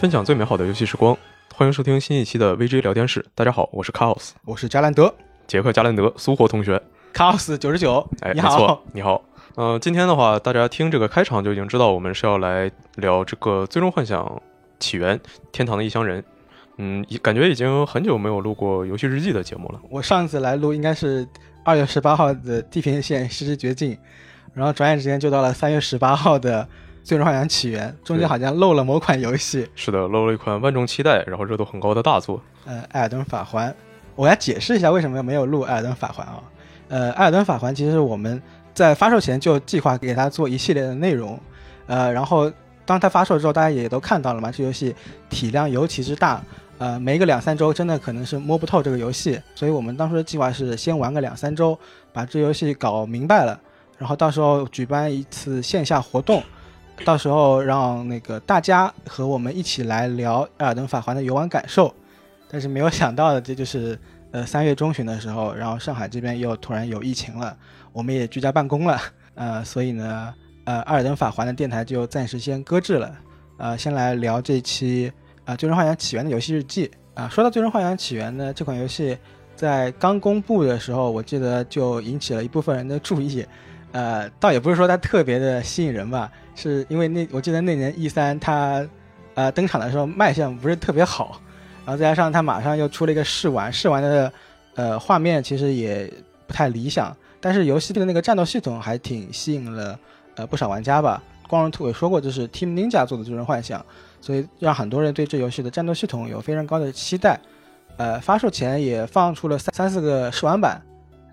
[0.00, 1.14] 分享最美好的游戏时光，
[1.54, 3.22] 欢迎收听新一期的 VG 聊天室。
[3.34, 5.14] 大家好，我是 Chaos，我是加兰德，
[5.46, 6.80] 杰克加兰德，苏活同学。
[7.12, 9.22] Chaos 九十九，哎，你没错好，，你好。
[9.56, 14.40] 呃，今天的话，大家听这个开场就已经知道，我们是要来聊这个《最终幻想
[14.78, 15.20] 起源：
[15.52, 16.22] 天堂的异乡人》。
[16.78, 19.78] 嗯，已感觉已经很久没有录过游戏日记的节目了。
[19.90, 21.28] 我上次来录应该是
[21.62, 23.92] 二月十八号的《地平线：失之绝境》，
[24.54, 26.62] 然后转眼之间就到了三月十八号的
[27.10, 32.40] 《最终幻想起源》，中间好像漏了某款游戏，是的，漏了一款万众期待，然后热度很高的大作。
[32.64, 33.68] 呃，《艾尔登法环》。
[34.14, 36.40] 我来解释一下为什么没有录《艾尔登法环》啊？
[36.86, 38.40] 呃，《艾尔登法环》其实我们
[38.72, 41.36] 在发售前就计划给它做一系列的内容，
[41.88, 42.48] 呃，然后
[42.86, 44.94] 当它发售之后，大家也都看到了嘛，这游戏
[45.28, 46.40] 体量尤其之大，
[46.78, 51.76] 呃，没个两三周真的可能是摸不透这个游戏，所以我们当初的计划是先玩个两三周，
[52.12, 53.60] 把这游戏搞明白了，
[53.98, 56.40] 然后到时候举办一次线下活动，
[57.04, 61.92] 到时候让那个大家和我们一起来聊《艾尔登法环》的游玩感受。
[62.48, 63.98] 但是没有想到的，这就是
[64.32, 67.56] 呃三月中旬的时候，然后上海这边又突然有疫情了，
[67.92, 69.00] 我们也居家办公了，
[69.34, 70.34] 呃，所以呢，
[70.64, 73.16] 呃，《艾尔登法环》的电台就暂时先搁置了。
[73.56, 75.12] 呃，先来聊这期
[75.44, 79.16] 啊、《最终幻想起源》的游戏日记啊、说到《最终幻想起源》呢，这款游戏
[79.54, 83.44] 在刚公布的时候，我记得就引起了一部分人的注意。
[83.92, 88.86] 呃，倒也不是说它特别的吸引人吧，是因为那我记得那年 E 三它
[89.34, 91.40] 呃登场的时候卖相不是特别好，
[91.84, 94.32] 然后再加上它马上又出了一个试玩，试玩的
[94.74, 96.12] 呃画面其实也
[96.46, 99.98] 不太理想，但是游戏的那个战斗系统还挺吸引了
[100.36, 101.22] 呃不少玩家吧。
[101.48, 103.80] 光荣兔也说过，这是 Team Ninja 做的《最终幻想》，
[104.20, 107.40] 所以让很多人对这游戏的战斗系统有非常高的期待。
[107.96, 110.80] 呃，发售前也放出了三三四个试玩版。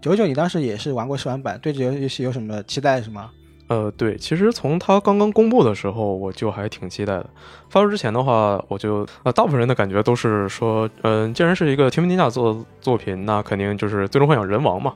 [0.02, 3.32] 九九，你当时也是玩过试玩版，对这游戏有什么期待是吗？
[3.68, 7.30] 呃，对，其实从它刚刚公布的时候，我就还挺期待的。
[7.70, 14.94] 发售之前的话，我就呃，大部分人的感觉都是说，嗯、既然是一个提姆尼亚做作品，那肯定就是《最终幻想人王》嘛。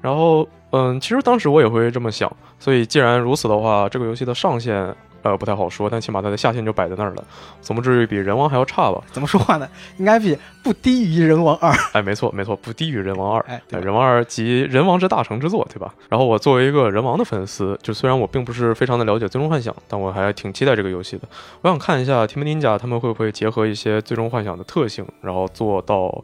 [0.00, 2.34] 然后，嗯，其实当时我也会这么想。
[2.58, 7.24] 所以，既然如此的话，这个游戏的上限呃不太好说，但起码它的下限就摆在那儿了，
[7.60, 9.02] 总不至于比人王还要差吧？
[9.10, 9.68] 怎么说话呢？
[9.96, 11.72] 应该比不低于人王二。
[11.92, 13.40] 哎，没错没错，不低于人王二。
[13.48, 15.92] 哎，对人王二集人王之大成之作，对吧？
[16.08, 21.26] 然后我作为一个人王的粉丝，就虽然我并不是非常的了解《最终幻想》，但我还挺期待这个游戏的。
[21.62, 26.22] 我想看一下 Team Ninja 他们会不会结合一些《最终幻想》的特性，然后做到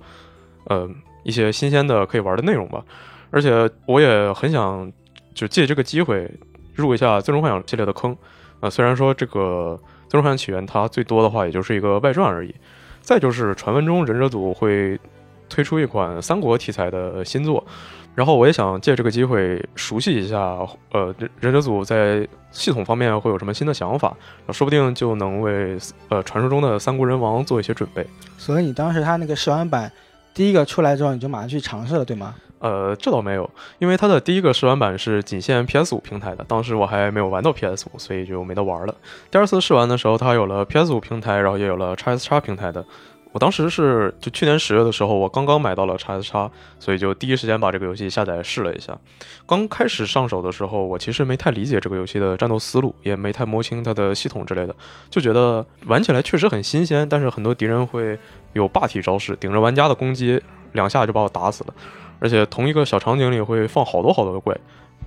[0.65, 0.89] 呃
[1.23, 2.85] 一些新鲜的可以玩的内容吧。
[3.31, 4.93] 而且我也很想
[5.33, 6.31] 就借这个机会
[6.75, 8.17] 入一下《最终幻想》系列的坑。
[8.61, 12.55] 呃，虽然说这个《最终幻想起源》它最多的话也就是一个外传而已。
[13.01, 15.01] 再就是传闻中忍者组会
[15.49, 17.65] 推出一款三国题材的新作，
[18.15, 20.39] 然后我也想借这个机会熟悉一下，
[20.93, 24.15] 呃，忍忍者组在系统方面会有什么新的想法，
[24.53, 25.77] 说不定就能为
[26.11, 28.07] 呃传说中的三国人王做一些准备。
[28.37, 29.91] 所以你当时他那个试玩版
[30.35, 32.35] 第一个出来之后，你就马上去尝试了，对吗？
[32.61, 38.95] 呃，这倒没有，因为它的第一个试玩版是仅限 PS 5平台的，当时我还没有玩到 PS 5，所以就没得玩了。
[39.31, 42.85] 第二次试玩的时候，它有了 PS 5平台，然后也有了 XSX 平台的。
[43.33, 46.51] 我当时是就去年十月的时候，我刚刚买到了 XSX，
[46.81, 48.99] 所以就第一时间把这个游戏下载试了一下。
[49.47, 54.75] 刚开始上手的时候，我其实没太理解这个游戏的战斗思路，也没太摸清它的系统之类的，
[55.09, 58.19] 就觉得玩起来确实很新鲜，但是很多敌人会
[58.53, 60.43] 有霸体招式，顶着玩家的攻击，
[60.73, 61.75] 两下就把我打死了。
[62.21, 64.57] 而且同一个小场景里会放好多好多的怪，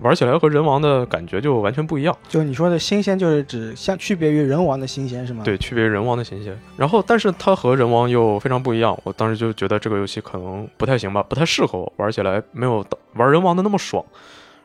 [0.01, 2.17] 玩起来和人王的感觉就完全不一样。
[2.27, 6.59] 就你说的新鲜，就是指相区别于人王的新鲜是吗？，对，区别于人王的新鲜。
[6.75, 8.97] 然后，但是它和人王又非常不一样。
[9.03, 14.03] 我当时就觉得这个游戏可能不太行吧，不太适合我，玩起来没有玩人王的那么爽。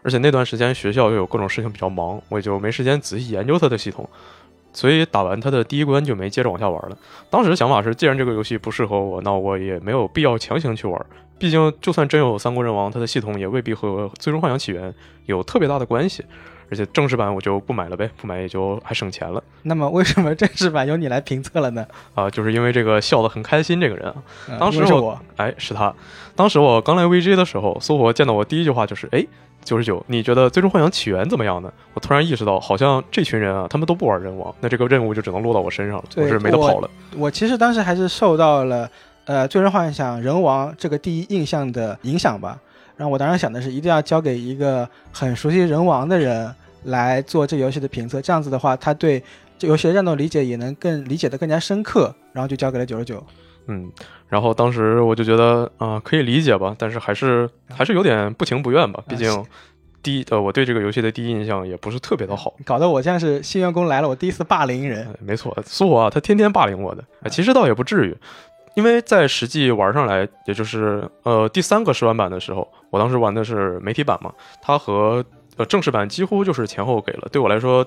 [0.03, 4.09] 而且那段时间学校又有各种事情比较忙，我也就没时间仔细研究它的系统。
[4.73, 6.97] 所以打完它的第一关就没接着往下玩了。
[7.29, 11.06] 当时的想法是，既然这个游戏不适合我，那我也没有必要强行去玩。
[11.38, 14.90] 毕竟，就算真有《三国人王》，它的系统也未必和《最终幻想起源》
[15.26, 16.25] 有特别大的关系。
[16.70, 21.87] 而且正式版我就不买了呗，不买也就还省钱了那么为什么正式版由你来评测了呢？
[22.14, 22.29] 啊！
[22.29, 24.14] 就是因为这个笑得很开心这个人啊，
[24.50, 25.90] 呃当时我哎，是他。
[26.37, 29.26] 当时我刚来 VG 的时候，苏活见到我第一句话就是：“哎，
[29.64, 36.91] 九十九，你觉得《最终幻想起源》怎么样呢？”我突然意识到，好像这群人啊，他们都不玩人王，那这个任务就只能落到我身上了，我是没得跑了。
[37.17, 38.87] 我其实当时还是受到了
[39.29, 42.59] 呃《最终幻想人王》这个第一印象的影响吧。
[42.97, 46.53] 然后我当时想的是，一定要交给一个很熟悉人王的人
[46.85, 49.23] 来做这个游戏的评测，这样子的话，他对
[49.59, 52.13] 这游戏的战斗理解也能更理解的更加深刻。
[52.33, 53.23] 然后就交给了九十九。
[53.67, 53.93] 嗯，
[54.29, 59.45] 然后当时我就觉得啊、可以理解吧，但是还是还是有点不情不愿吧，毕竟。
[60.01, 62.55] 第一呃，我对这个游戏的第一印象也不是特别的好。
[62.65, 65.07] 搞得我像是新员工来了，我第一次霸凌人。
[65.21, 67.05] 没错，苏活啊，他天天霸凌我的。
[67.29, 68.17] 其实倒也不至于，
[68.79, 74.33] 因为在实际玩上来，也就是呃第三个试玩版的时候，我当时玩的是媒体版嘛，
[74.63, 75.25] 它和
[75.57, 77.29] 呃正式版几乎就是前后给了。
[77.33, 77.85] 对我来说，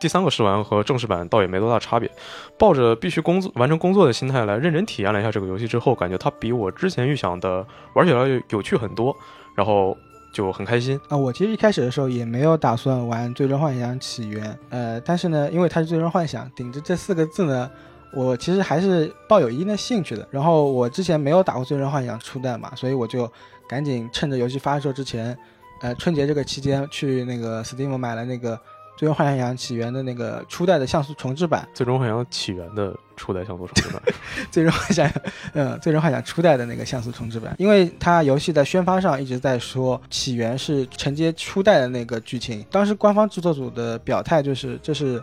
[0.00, 2.10] 第三个试玩和正式版倒也没多大差别。
[2.58, 9.14] 抱着必须工作完成工作的心态来认真体验了一下这个游戏之后，感觉它比我之前预想的玩起来有趣很多。
[9.54, 9.94] 然后。
[10.34, 11.14] 就很开心啊！
[11.14, 17.70] 我其实一开始的时候也没有打算玩《最终幻想起源》，呃，但是呢，因为它是《最终幻想》，顶着这四个字呢，
[18.14, 20.26] 我其实还是抱有一定的兴趣的。
[20.30, 23.30] 然后我之前没有打过《最终幻想》初代嘛，所以我就
[23.68, 25.36] 赶紧趁着游戏发售之前，
[25.80, 28.58] 呃，春节这个期间去那个 Steam 买了那个。
[28.94, 34.00] 最终幻想起源的那个初代的像素重置版，最终幻想起源的初代像素重置版，
[34.52, 35.10] 最终幻想，
[35.54, 45.20] 嗯，最终幻想初代的那个像素重置版，因为它游戏在宣发上一直在说起源是承接初代的那个剧情，当时官方制作组的表态就是这是，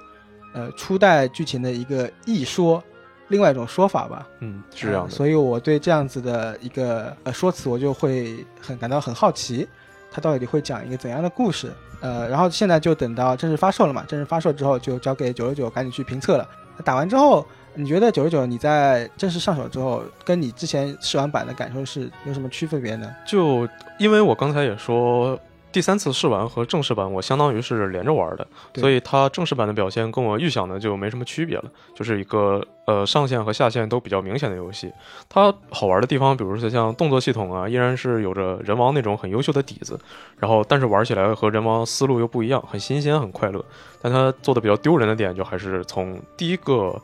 [0.54, 2.84] 呃，初代剧情的一个一说，
[3.28, 9.68] 另外一种说法吧，嗯，是这样的，所以我对这样子的一个呃说辞，我就会很感到很好奇，
[10.12, 11.72] 它到底会讲一个怎样的故事。
[12.02, 16.48] 呃，然后现在就等到正式发售了嘛，正式发售之后就交给九十九赶紧去评测了。
[16.84, 23.14] 打完之后，你觉得九十九你在正式上手之后，跟你之前试玩版的感受是有什么区分别呢？
[23.28, 23.68] 就
[24.00, 25.40] 因为我刚才也说。
[25.72, 34.92] 第三次试玩和正式版，我相当于是连着玩的，所以它正式版的表现跟我预想的就没什么区别了，就是一个呃上限和下限都比较明显的游戏。
[35.30, 40.00] 它好玩的地方，比如说像动作系统啊，依然是有着人王那种很优秀的底子，
[40.40, 43.64] 然后但是玩起来和人王思路又不一样，很新鲜很快乐。
[44.02, 47.00] 但它做的比较丢人的点，就还是从第一个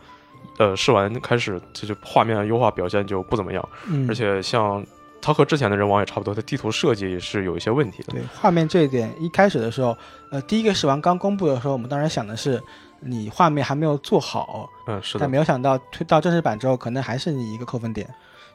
[0.58, 3.70] 呃试玩开始，这就画面优化表现就不怎么样，
[4.10, 4.84] 而且像。
[5.26, 8.14] 它和之前的人王也差不多，它地图设计是有一些问题的。
[8.14, 9.98] 对画面这一点，一开始的时候，
[10.30, 12.62] 呃，第一个试玩刚公布的时候，我们当然想的是
[13.00, 15.22] 你画面还没有做好，嗯，是的。
[15.22, 18.08] 但没有想到推到正式版之后，可能还是你一个扣分点。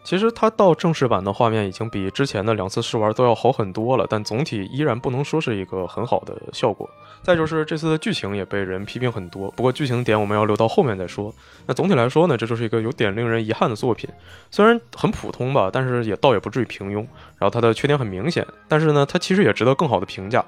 [0.02, 6.88] 其实它到正式版的画面已经比之前的两次试玩都要好很多了，但总体依然不能说是一个很好的效果。
[7.22, 11.32] 再就是这次的剧情也被人批评很多，不过剧情点我们要留到后面再说。
[11.66, 14.08] 那总体来说呢，这就是一个有点令人遗憾的作品，
[14.50, 17.06] 虽然很普通吧，但是也倒也不至于平庸。
[17.38, 20.42] 然后它的缺点很明显，但是呢，它其实也值得更好的评价。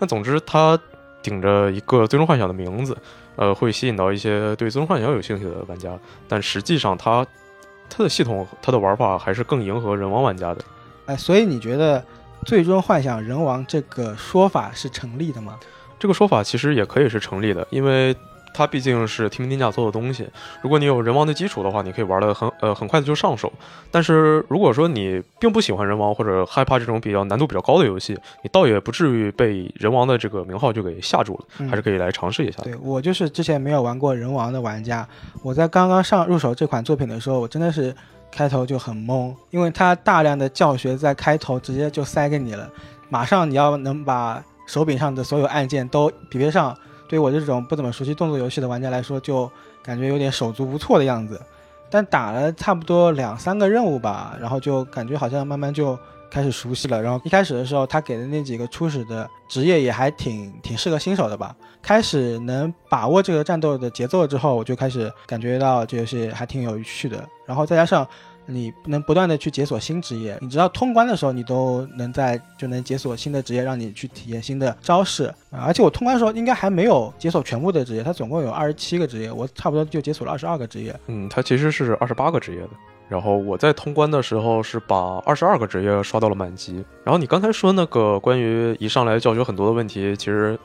[0.00, 0.78] 那总之，它
[1.22, 2.98] 顶着一个最终幻想的名字，
[3.36, 5.96] 呃，会吸引到一些对最终幻想有兴趣的玩家，
[6.28, 7.24] 但实际上它。
[7.88, 10.64] 它的系统，它的玩法还是更迎合人王玩家的，
[11.06, 12.04] 哎，所以你觉得
[12.44, 15.58] “最终幻想人王”这个说法是成立的吗？
[15.98, 18.16] 这个说法其实也可以是成立的，因为。
[18.56, 20.26] 它毕竟是提名天价做的东西，
[20.62, 23.52] 如果你有人王的基础的话，你可以玩的很呃很快的就上手。
[23.90, 32.62] 但是如果说你并不喜欢人王或者害怕这种比较难度比较高的游戏，你倒也不至于被人王的这个名号就给吓住了，还是可以来尝试一下。
[32.62, 35.06] 对我就是之前没有玩过人王的玩家，
[35.42, 37.94] 我在刚刚上入手这款作品的时候，我真的是
[38.32, 42.66] 开头就很懵，因为它大量的教学在开头直接就塞给你了，
[43.10, 46.74] 马上你要能把手柄上的所有按键都匹配上。
[47.08, 49.50] 对我这种不怎么熟悉动作游戏的玩家来说，就
[49.82, 51.40] 感觉有点手足无措的样子。
[51.88, 55.98] 但打了差不多两三个任务吧，然后就感觉好像慢慢就
[56.30, 57.00] 开始熟悉了。
[57.00, 61.54] 然后一开始的时候，他给的那几个初始的职业也还挺挺适合新手的吧。
[61.80, 67.24] 开始能把握这个战斗的节奏之后，我就开始感觉到这游戏还挺有趣的。
[67.46, 68.06] 然后再加上。
[68.46, 75.32] 你能不断的去解锁新职业，你知道通关的时候，你都能在就能解锁新的职业，让你去体验新的招式。
[75.50, 80.94] 而且我通关的时候应该还没有解锁全部的职业，它总共有二十七个职业，我差不多就解锁了二十二个职业。
[81.08, 82.70] 嗯，它其实是二十八个职业的。
[83.08, 86.84] 然后我在通关的时候是把二十二个职业刷到了满级。
[87.04, 90.58] 然后你刚才说那个关于一上来教学很多的问题，其实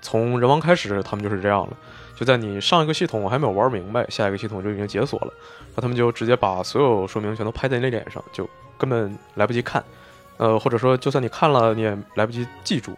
[0.00, 1.76] 从人王开始他们就是这样了。
[2.22, 5.32] 就在你上一个系统还没有玩明白，下一个系统就已经解锁了，
[5.74, 8.48] 那他们就直接把所有说明全都拍在你脸上，就
[8.78, 9.82] 根本来不及看，
[10.36, 12.96] 呃，或者说就算你看了，你也来不及记住。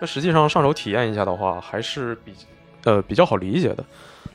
[0.00, 2.34] 那实际上上手体验一下的话，还是比
[2.82, 3.84] 呃比较好理解的。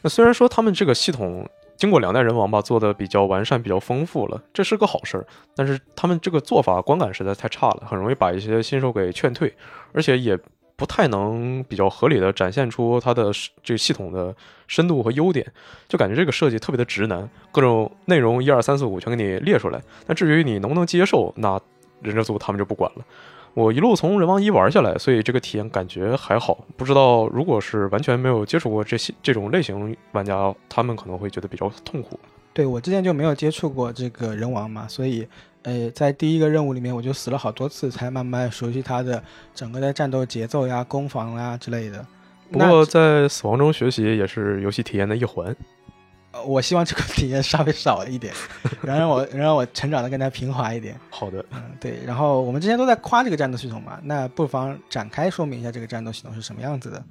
[0.01, 9.53] 那虽然说他们这个系统经过两代人王吧，做的比较完善、比较丰富了，这是个好事儿，但是他们这个做法观感实在太差了，很容易把一些新手给劝退，
[9.91, 10.39] 而且也。
[10.83, 13.31] 不太能比较合理的展现出它的
[13.63, 14.35] 这个系统的
[14.67, 15.49] 深度和优点，
[15.87, 19.81] 就感觉这个设计特别的直男，各种内容一二三四五全给你列出来。
[20.07, 21.57] 那至于你能不能接受，那
[22.01, 23.05] 忍者组他们就不管了。
[23.53, 26.65] 我一路从人王一玩下来，所以这个体验感觉还好。
[26.75, 32.19] 不知道如果是完全没有接触过这些这种类型玩家，他们可能会觉得比较痛苦。
[32.51, 35.25] 对我之前就没有接触过这个人王嘛，所以
[35.63, 39.23] 呃，在第一个任务里面我就死了好多次，才慢慢熟悉它的
[39.55, 42.05] 整个的战斗节奏呀、攻防啊之类的。
[42.51, 45.55] 不过在死亡中学习也是游戏体验的一环。
[46.33, 48.33] 呃，我希望这个体验稍微少一点，
[48.81, 50.99] 能让我能让我成长的更加平滑一点。
[51.09, 51.99] 好的，嗯，对。
[52.05, 57.03] 然后我们之前都在夸这个战斗系统嘛，那不妨展开说明一下这个战斗系统是什么样子的。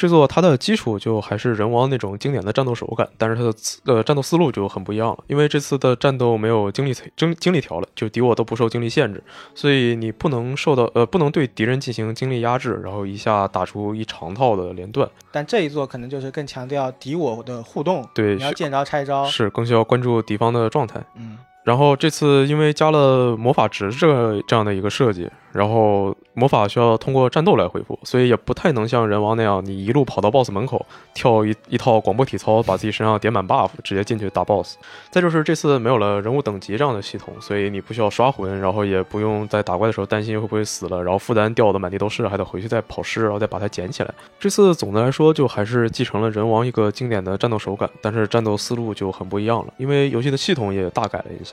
[0.00, 3.52] 这座它的基础就还是人王那种经典的战斗手感，但是它的
[3.84, 5.18] 呃战斗思路就很不一样了。
[5.26, 9.22] 因为这次的战斗没有精力精精力条了，就敌我都不受精力限制，
[9.54, 15.06] 所以你不能受到呃不能对敌人进行精力压制，然后一下打出一长套的连段。
[15.30, 21.04] 但这一座可能就是更强调敌我的互动，对，你要见招拆招，是更需要关注敌方的状态。
[21.14, 21.36] 嗯。
[21.62, 34.76] 然后这次因为加了魔法值这这样的一个设计，然后魔法需要通过战斗来恢复，所以也不太能像人王那样，你一路跑到 BOSS 门口，跳一一套广播体操，把自己身上点满 buff，直接进去打 BOSS。
[35.10, 44.14] 再就是这次没有了人物等级这样的系统，所以你不需要刷魂，然后也不用在打怪的时候担心会不会死了，然后负担掉的满地都是，还得回去再跑尸，然后再把它捡起来。
[44.38, 51.49] 这次总的来说就还是继承了人王一个经典的战斗手感，但是战斗思路就很不一样了，因为游戏的系统也大改了一下。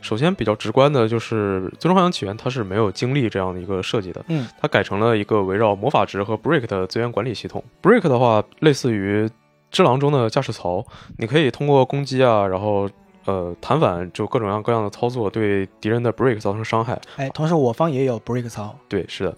[0.00, 7.62] 首先比较直观的就是《最终幻想起源》，它是没有经历这样的一个设计的，嗯，它改成了一个围绕魔法值和 break 的资源管理系统。
[7.82, 9.24] break 的话，类似于
[9.70, 10.84] 《只狼》中的驾驶槽，
[11.18, 12.88] 你可以通过攻击啊，然后
[13.24, 17.00] 呃弹反，就各种各样各样的操作，对敌人的 break 造成伤害。
[17.16, 19.36] 哎，同时我方也有 break 槽，对，是的。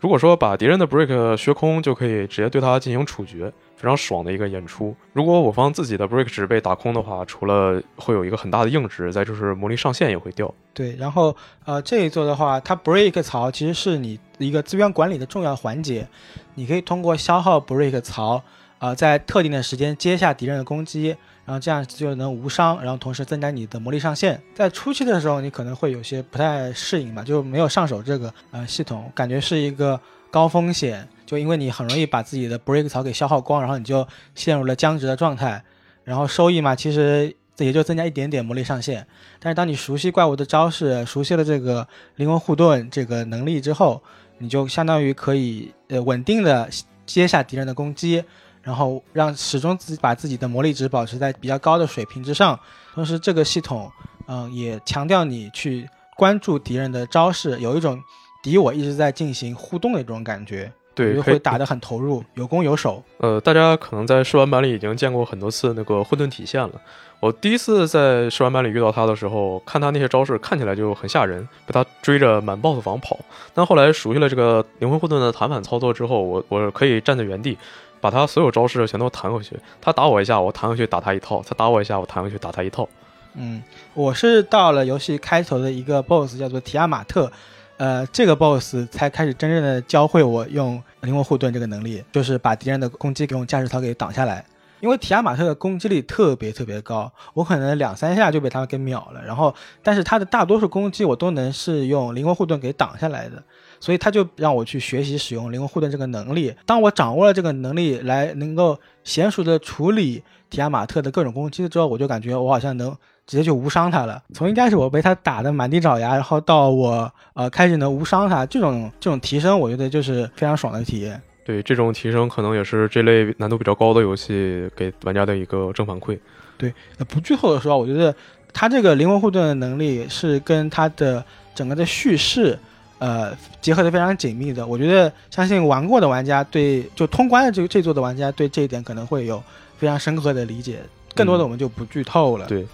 [0.00, 3.52] 如果说把敌人的 break 削空，就可以直接对他进行处决。
[3.76, 4.92] 非常爽的一个演出。
[5.12, 10.52] 如果我方自己的 break 值被打空的话，除了会有一个很大的硬值，再就是魔力上限也会掉。
[10.74, 16.08] 对，然后呃这一座的话，它 break 槽其实是你一个资源管理的重要环节。
[16.56, 18.42] 你可以通过消耗 break 槽，
[18.80, 21.14] 呃，在特定的时间接下敌人的攻击，
[21.48, 24.38] 然后这样就能无伤，然后同时增加你的魔力上限。
[24.54, 29.98] 在初期的时候，你可能会有些不太适应吧，就没有上手这个呃系统，感觉是一个
[30.30, 31.08] 高风险。
[31.24, 35.64] 就因为你很容易把自己的 break 槽给消耗光，然后你就陷入了僵直的状态，
[36.04, 39.06] 然后收益嘛，其实也就增加一点点魔力上限。
[39.40, 44.02] 但是当你熟悉怪物的招式，熟悉了这个灵魂护盾这个能力之后，
[44.36, 46.68] 你就相当于可以呃稳定的
[47.06, 48.22] 接下敌人的攻击，
[48.62, 52.58] 然后让始终自己把自己的魔力值保持在比较高的水平之上。
[52.94, 53.90] 同时，这个系统
[54.26, 58.00] 嗯也强调你去关注敌人的招式，有一种
[58.42, 60.72] 敌我一直在进行互动的这种感觉。
[60.94, 63.00] 对，会打得很投入，有攻有守。
[63.18, 66.72] 呃，大家可能在试玩版里已经见过很多次那个混沌体现了。
[67.20, 73.16] 我第一次在试玩版里遇到他的时候，看他那些招式看起来就很吓人，被他追着满 BOSS 房跑。
[73.54, 77.56] 但后来熟悉了这个灵魂混沌的弹反操作之后，我我可以站在原地，
[78.00, 79.58] 把他所有招式全都弹回去。
[79.80, 82.88] 他打我一下，我弹回去打他一套；他打我一下，我弹回去打他一套。
[83.34, 83.62] 嗯，
[83.94, 87.30] 我是到了游戏开头的一个 BOSS 叫做提亚马特。
[87.76, 94.44] 呃，这个 boss 才开始真正的教会我用灵魂护盾这个能力，就是把敌人的攻击给用驾驶槽给挡下来。
[94.80, 99.24] 因为提亚马特的攻击力特别特别高，我可能两三下就被他给秒了。
[99.24, 103.40] 然后，但是他的大多数攻击我都能是用灵魂护盾给挡下来的，
[103.80, 106.54] 所以他就让我去学习使用灵魂护盾这个能力。
[106.66, 112.96] 当我掌握了这个能力来能够娴熟的处理提亚马特的各种攻击之后，我就感觉我好像能。
[113.28, 114.22] 直接就无伤他了。
[114.32, 121.20] 从一开始我被他打的满地找牙，然后到我呃开始能无伤他，这种这种提升，我觉得就是非常爽的体验。
[121.44, 126.18] 对，这种提升可能也是这类难度比较高的游戏给玩家的一个正反馈。
[126.56, 126.72] 对，
[127.06, 128.14] 不剧透的时候，我觉得
[128.54, 131.22] 他这个灵魂护盾的能力是跟他的
[131.54, 132.58] 整个的叙事，
[132.98, 134.66] 呃，结合的非常紧密的。
[134.66, 139.42] 我觉得相信玩过的玩家对就通关的这这座的玩家对这一点可能会有
[139.76, 140.80] 非常深刻的理解。
[141.14, 142.46] 更多的我们就不剧透了。
[142.46, 142.66] 对。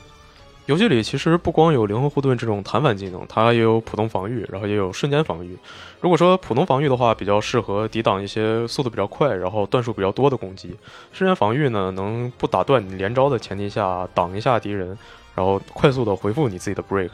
[0.67, 5.55] 游戏里其实不光有灵魂护盾这种弹反技能，它也有普通防御，然后也有瞬间防御。
[6.01, 10.71] 如果说普通防御的话，比较适合抵挡一些速度比较快，然后段数比较多的攻击；
[11.13, 14.97] 瞬间防御呢，能不打断你连招的前提下挡一下敌人，
[15.35, 17.11] 然后快速的回复你自己的 break。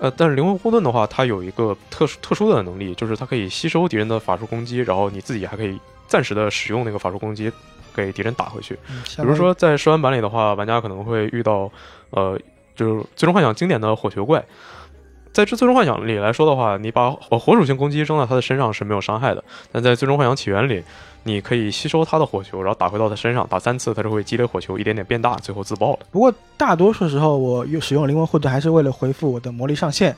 [0.00, 5.78] 呃，但是灵魂护盾的话，它有一个特殊特殊的能力，就是它可以吸收敌人的法术攻击，然后你自己还可以
[6.08, 7.52] 暂时的使用那个法术攻击
[7.94, 8.74] 给敌人打回去。
[9.16, 11.70] 比如说在试玩版里的话，玩家可能会遇到，
[12.10, 12.36] 呃。
[12.76, 14.42] 就是最终幻想经典的火球怪，
[15.32, 19.44] 在这最终幻想里来说的话，你把火火属性攻击扔到他的身上是没有伤害的。
[19.70, 20.82] 但在最终幻想起源里，
[21.22, 26.00] 你可以吸收他的火球，然后打回到他身上，打三次，他就会积累火球，一点点变大，最后自爆了。
[26.10, 30.16] 不过大多数时候，我用使用灵魂护盾还是为了回复我的魔力上限。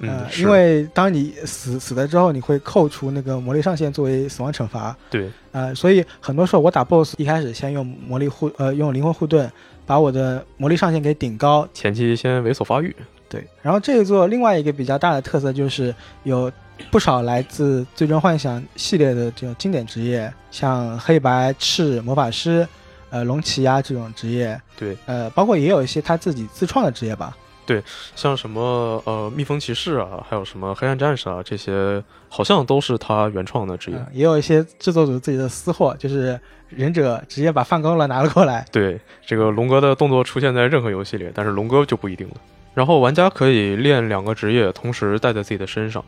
[0.00, 0.42] 呃，是。
[0.42, 9.50] 因为当你死死了之后，你会扣除那个魔力上限作为死亡惩罚，对，呃，所以很多时候我打 BOSS 一开始先用魔力护呃用灵魂护盾
[9.84, 12.94] 把我的魔力上限给顶高，前期先猥琐发育，
[13.28, 13.46] 对。
[13.62, 15.94] 然后这一座另外一个比较大的特色就是
[16.24, 16.50] 有
[16.90, 22.66] 不少来自《最终幻想》系列的这种经典职业，像黑白赤魔法师、
[23.10, 27.82] 呃龙骑呀这种职业，对，呃，包括也有一些他自己自创的职业吧，对
[28.14, 33.96] 像什么呃蜜蜂骑士啊，还有什么黑暗战士啊，这些好像都是他原创的职业。
[33.96, 38.64] 嗯，也有一些制作组自己的私货，就是忍者直接把放工了拿了过来。
[38.70, 42.34] 对，这个龙哥的动作出现在任何游戏里，但是龙哥就不一定了。
[42.78, 46.04] 然后玩家可以练两个职业，同时带在自己的身上，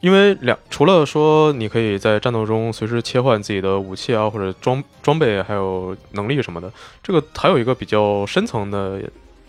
[0.00, 6.68] 因为两除了说你可以在战斗中随时切换自己的武器啊，或者装装备，还有能力什么的，
[7.04, 9.00] 这个还有一个比较深层的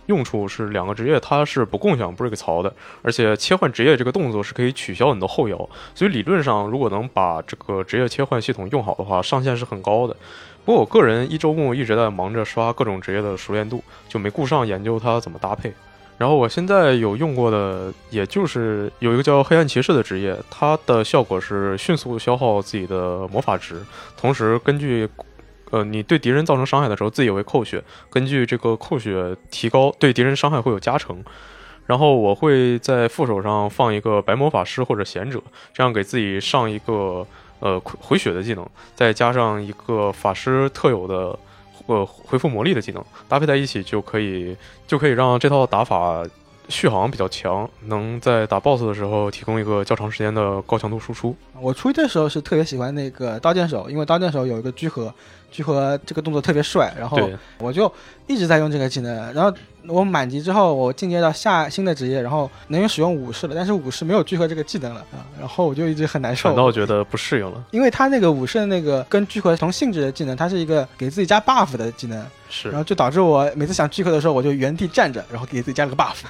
[0.05, 5.57] 用处是，两个职业它是不共享 break 槽的，而且切换职业这个动作是可以取消你的后摇，
[5.95, 10.15] 所以理论上如果能把这个职业切换系统用好的话，上限是很高的。
[10.63, 15.73] 不过我个人一周目一直在忙着刷各种职业的熟练度，就没顾上研究它怎么搭配。
[16.23, 23.75] 然后我现在有用过的，也就是有一个叫黑暗骑士的职业，它的效果是迅速消耗自己的魔法值，
[24.15, 25.05] 同时根据
[25.71, 31.21] 呃你对敌人造成伤害的时候，自己也会扣血，根据这个扣血提高，对敌人伤害会有加成。
[31.87, 37.27] 然后我会在副手上放一个白魔法师或者贤者，这样给自己上一个
[37.59, 38.65] 呃回血的技能，
[38.95, 41.37] 再加上一个法师特有的
[41.85, 44.55] 呃回复魔力的技能，搭配在一起就可以
[44.87, 46.23] 就可以让这套打法
[46.69, 51.35] 续航比较强，能在打 BOSS 的时候提供一个较长时间的高强度输出。
[51.59, 55.13] 我初一的时候是特别喜欢那个刀剑手，因为刀剑手有一个居合，
[55.53, 57.89] 居合这个动作特别帅，然后对，我就
[58.25, 59.33] 一直在用这个技能。
[59.33, 59.53] 然后
[59.87, 66.57] 我满级之后，我进阶到下新的职业，然后能用使用武士了，但是武士没有聚合这个技能了啊，然后我就一直很难受反。
[66.57, 67.63] 倒觉得不适应了。
[67.69, 76.23] 因为他那个武士的那个跟聚合同性质的技能，它是一个给自己加 buff 的技能，是然，后就导致我每次想聚合的时候，我就原地站着，然后给自己加了个 buff。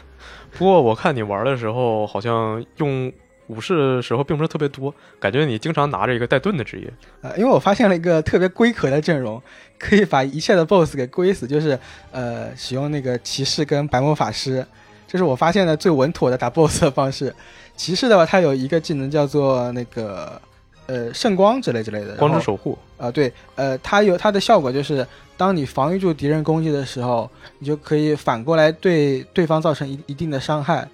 [0.57, 3.11] 不过我看你玩的时候，好像用
[3.47, 6.91] 武士的时候并不是特别多，感觉你经常拿着一个带盾的职业。
[7.21, 9.41] 呃，因为我发现了一个特别龟壳的阵容，
[9.77, 11.77] 可以把一切的 BOSS 给龟死，就是
[12.11, 14.65] 呃使用那个骑士跟白魔法师，
[15.07, 17.33] 这是我发现的最稳妥的打 BOSS 的方式。
[17.75, 20.39] 骑士的话，它有一个技能叫做那个
[20.85, 30.87] 呃圣光之类之类的，光之守护，啊、对，呃，它有它的效果就是，当你防御住敌人攻击的时候，你就可以反过来对对方造成一一定的伤害，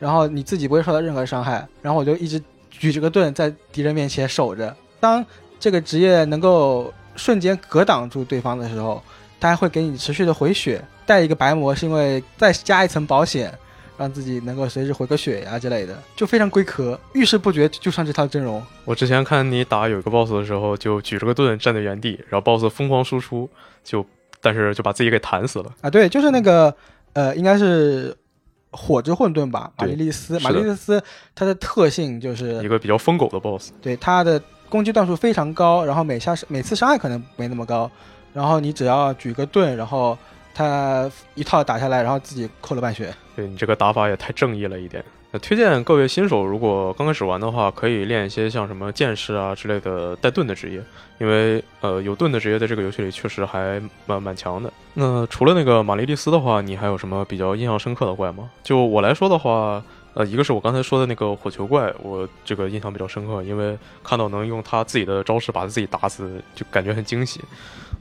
[0.00, 1.64] 然后你自己不会受到任何伤害。
[1.80, 4.74] 然后我就一直举着个盾在敌人面前守着。
[4.98, 5.24] 当
[5.60, 9.00] 这个职业能够瞬间格挡住对方的时候，
[9.38, 10.82] 它还会给你持续的回血。
[11.06, 13.52] 带一个白魔是因为再加一层保险，
[13.98, 18.62] 让自己能够随时回个血呀、之类的，就非常龟壳，遇事不决就上这套阵容。
[18.84, 23.50] 我之前看你打有一个 BOSS 的时候，就举着个盾站在原地，然后 BOSS 疯狂输出，
[23.82, 24.06] 就
[24.40, 25.72] 但是就把自己给弹死了。
[25.80, 26.72] 啊，对，就是那个
[27.14, 28.16] 呃，应该是
[28.70, 30.38] 火之混沌吧，玛丽丽丝。
[30.40, 31.02] 玛丽丽丝
[31.34, 37.90] 它的特性就是一个比较疯狗的 BOSS，对它的攻击段数非常高，然后每下每次伤害可能没那么高，
[38.32, 40.16] 然后你只要举个盾，然后
[40.54, 43.12] 它一套打下来，然后自己扣了半血。
[43.34, 45.04] 对你这个打法也太正义了一点。
[45.32, 50.82] 那推荐各位新手，如果刚开始玩的话，可以练一些像什么剑士啊之类的带盾的职业，
[51.18, 54.72] 因为呃有盾的职业在这个游戏里确实还蛮蛮强的。
[54.94, 58.50] 那除了那个玛丽丽丝的话，你还有什么比较印象深刻的怪吗？
[58.64, 59.80] 就我来说的话，
[60.14, 67.40] 呃，一个是我刚才说的那个火球怪，我这个印象比较深刻，因为看到能用他自己的招式把自己打死，就感觉很惊喜。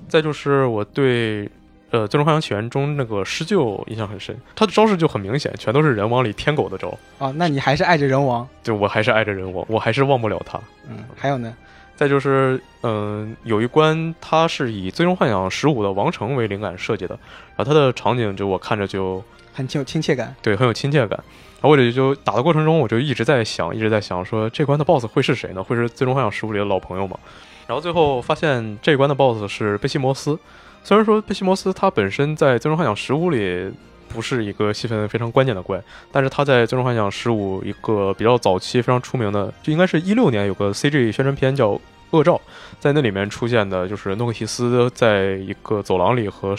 [0.07, 1.47] 再就是我对
[1.91, 8.47] 呃《最终幻想起源》中那个施救印象很深，他的招式就很明显，全都是人往里天狗的招，哦，那你还是爱着人王。
[8.63, 10.59] 对我还是爱着人王，我还是忘不了他。
[10.89, 11.53] 嗯，还有呢？
[11.95, 17.17] 再就是，嗯、有一关它是以《最终幻想十五》的王城为灵感设计的，
[17.57, 19.21] 然后它的场景就我看着就
[19.53, 20.33] 很亲有亲切感。
[20.41, 21.19] 对很有亲切感。
[21.61, 25.61] 然后我就就打的过程中，我就一直在想，一直在想说这关的 BOSS 会是谁呢？
[25.61, 27.19] 会是《最终幻想十五》里的老朋友吗？
[27.67, 30.39] 然后最后发现这一关的 BOSS 是贝西摩斯。
[30.83, 33.71] 虽然说贝西摩斯他本身在《最终幻想十五》里
[34.07, 35.79] 不是一个戏份非常关键的怪，
[36.11, 41.69] 但是他在《最终幻想十五》一个比较早期非常出名的，就应该是一六年有个 CG 宣传片叫
[42.09, 42.35] 《恶兆》，
[42.79, 46.55] 在那里面出现的就是诺克提斯在一个走廊里和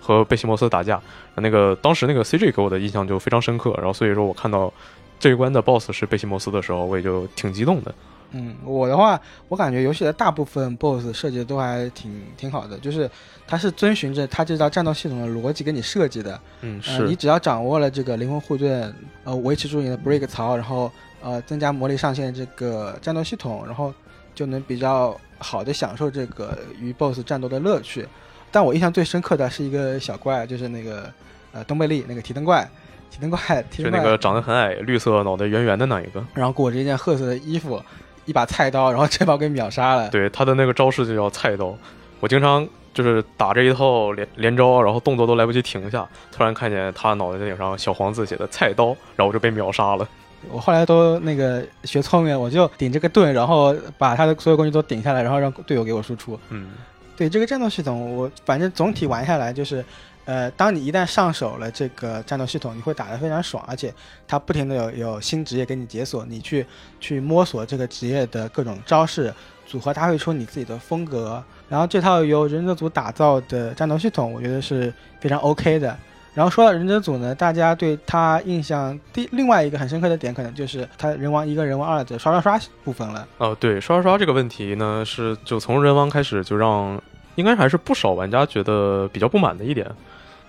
[0.00, 0.98] 和贝西摩斯打架，
[1.34, 4.72] 那个当时那个 CG 给我的印象就非常深刻，然后所以说我看到
[5.18, 7.94] 这一关的 BOSS 是贝西摩斯的时候，我也就挺激动的。
[8.32, 13.10] 嗯，我的话，我感觉游戏的大部分 BOSS 设计的都还挺挺好的，就是
[13.46, 16.40] 它是遵循着它这套战斗系统的逻辑给你设计的。
[16.60, 20.90] 嗯，呃，是你只要掌握了这个灵魂护盾，呃，维持住你的 break 槽，然后
[21.22, 23.92] 呃增加魔力上限这个战斗系统，然后
[24.34, 28.06] 就能比较好的享受这个与 BOSS 战斗的乐趣。
[28.52, 31.12] 但我印象最深刻的是一个小怪，就是那个
[31.52, 32.68] 呃东贝利那个提灯怪，
[33.10, 33.38] 提灯怪，
[33.70, 36.24] 提灯怪，就那个长得很矮、绿色、脑袋圆圆的那一个。
[36.34, 37.80] 然后裹着一件褐色的衣服，
[38.24, 40.08] 一把菜刀，然后这把我给秒杀了。
[40.10, 41.76] 对，他的那个招式就叫菜刀。
[42.20, 50.06] 我经常就是打这一套连连招，然后动作都来不及停下，突然看见他脑袋顶上小黄字写的“菜刀”，然后我就被秒杀了。
[50.50, 56.38] 我后来都那个学聪明了，我就顶这个盾，然后把他的所有攻击都顶下来，然后让队友给我输出。
[56.48, 56.70] 嗯，
[57.14, 59.84] 对这个战斗系统，我反正总体玩下来就是，
[60.30, 63.92] 呃，当你一旦上手了这个战斗系统，你会打得非常爽，而且
[64.28, 66.64] 它不停的有有新职业给你解锁，你去
[67.00, 69.34] 去摸索这个职业的各种招式
[69.66, 71.42] 组合，搭配出你自己的风格。
[71.68, 75.98] 然后这套由忍者组打造的战斗系统，我觉得是非常 OK 的。
[76.32, 83.26] 然后说到忍者组呢，大家对他印象第另外一个很深刻的点，可能就是他人王一个人王二的刷刷刷部分了。
[83.38, 87.02] 哦，对，刷刷刷这个问题呢，是就从人王开始就让
[87.34, 89.84] 应该还是不少玩家觉得比较不满的一点。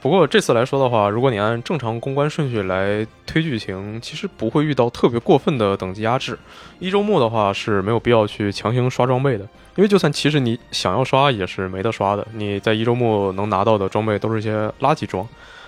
[0.01, 6.37] 不过这次来说的话，如果你按正常公关顺序来推剧情，其实不会遇到特别过分的等级压制。
[6.79, 9.43] 一周目的话是没有必要去强行刷装备的，
[9.75, 12.27] 因为就算其实你想要刷也是没得刷的。
[12.33, 15.27] 你在一周目能拿到的装备都是一些垃圾装。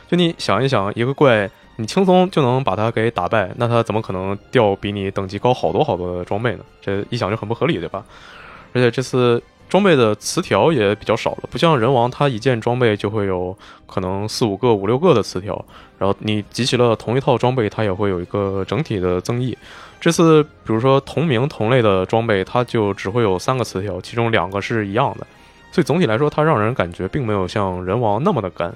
[0.10, 6.64] 就你想一想，一个怪你轻松就能把它给打败，那它怎么可能掉比你等级高好多好多的装备呢？
[6.82, 8.04] 这一想就很不合理，对吧？
[8.74, 9.42] 而且这次
[9.74, 13.58] 装备的词条也比较少了，不像人王，它一件装备就会有
[13.88, 15.66] 可能四五个、五六个的词条，
[15.98, 19.58] 然后你集齐了同一套装备，它也会有一个整体的增益。
[20.00, 25.26] 这次比如说同名同类的装备，它就只会有三个词条，其中两个是一样的，
[25.72, 28.72] 所以总体来说，它让人感觉并没有像人王那么的干。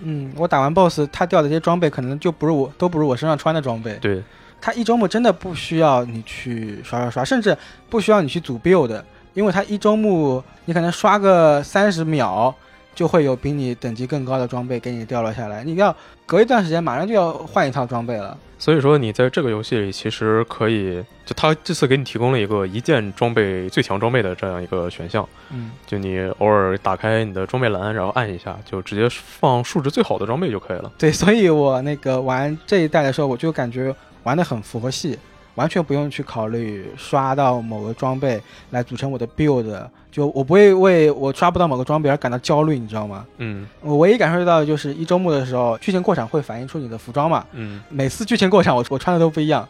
[0.00, 3.96] 嗯，我打完 BOSS，他掉的这些装备可能就不是我，都不是我身上穿的装备。
[4.02, 4.22] 对，
[4.60, 7.56] 他一周目真的不需要你去刷刷刷，甚至
[7.88, 9.02] 不需要你去组 build，
[9.34, 12.54] 因为它一周目你可能刷个三十秒，
[12.94, 15.64] 就会有比你等级更高的装备给你掉落下来。
[15.64, 15.94] 你要
[16.26, 18.36] 隔一段时间马上就要换一套装备了。
[18.58, 25.28] 所以说你在这个游戏里其实可以，就他这次给你提供了一个一键装备最强装备的这样一个选项。
[25.50, 30.92] 嗯，就你偶尔打开你的装备栏，然后按一下，就直接放数值最好的装备就可以了。
[30.96, 33.92] 对，所以我那个玩这一代的时候，我就感觉
[34.22, 35.18] 玩的很佛系，
[35.54, 43.24] 完全不用去考虑刷到某个装备来组成我的 build，就我不会为我刷不到某个装备而感到焦虑，你知道吗？
[43.38, 49.68] 嗯我唯一感受到的就是一周目的时候，剧情过场会反映出你的服装嘛，嗯，每次剧情过场我我穿的都不一样。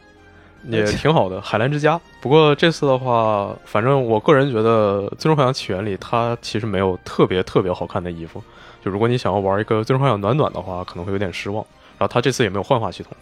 [0.68, 2.00] 也挺好的， 海澜之家。
[2.20, 8.40] 不过这次的话，反正我个人觉得《最终幻想起源》里它其实没有特别特别好看的衣服。
[8.84, 11.64] 就如果你想要玩一个《最终幻想》暖暖的话，可能会有点失望。
[11.98, 13.12] 然后它这次也没有幻化系统。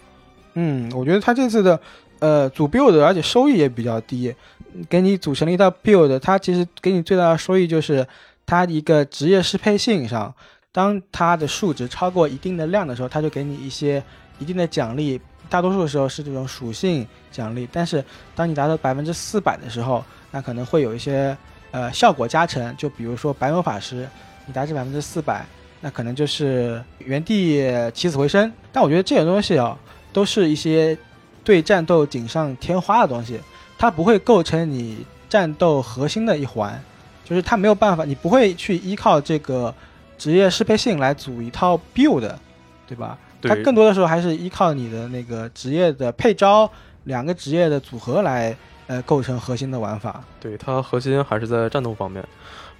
[0.53, 1.79] 嗯，我觉得它这次的
[2.21, 4.33] 呃组 build，而且收益也比较低，
[4.87, 8.07] 给你组成了一套 build，它其实给你最大的收益就是
[8.45, 10.33] 它一个职业适配性上，
[10.71, 14.01] 当它的数值超过一定的量的时候，它就给你一些
[14.39, 18.03] 一定的奖励，大多数的时候是这种属性奖励，但是
[18.35, 21.35] 当你达到百分之四百的时候，那可能会有一些
[21.71, 24.07] 呃效果加成，就比如说白魔法师，
[24.45, 25.45] 你达至百分之四百，
[25.81, 28.51] 那可能就是原地起死回生。
[28.71, 29.77] 但我觉得这些东西啊，
[30.13, 30.97] 都是一些
[31.43, 33.39] 对战斗锦上添花的东西，
[33.77, 36.81] 它不会构成你战斗核心的一环，
[37.23, 39.73] 就是它没有办法，你不会去依靠这个
[40.17, 42.31] 职业适配性来组一套 build，
[42.87, 43.17] 对吧？
[43.41, 46.69] 它更多的时候还是依靠你的那个职业的配招，
[47.05, 50.23] 两个职业的组合来呃构成核心的玩法。
[50.39, 52.23] 对它核心还是在战斗方面。